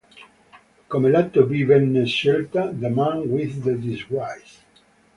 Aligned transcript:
Come 0.89 1.11
Lato 1.11 1.43
B 1.47 1.63
venne 1.63 2.05
scelta 2.05 2.71
"The 2.73 2.89
Man 2.89 3.19
with 3.29 3.61
the 3.63 3.75
Disguise". 3.77 4.63